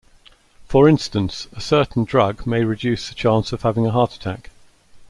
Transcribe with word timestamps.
For 0.67 0.89
instance, 0.89 1.47
a 1.55 1.61
certain 1.61 2.05
drug 2.05 2.47
may 2.47 2.63
reduce 2.63 3.07
the 3.07 3.13
chance 3.13 3.53
of 3.53 3.61
having 3.61 3.85
a 3.85 3.91
heart 3.91 4.15
attack. 4.15 4.49